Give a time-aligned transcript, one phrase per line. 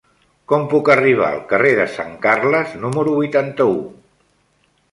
[0.51, 3.77] Com puc arribar al carrer de Sant Carles número vuitanta-u?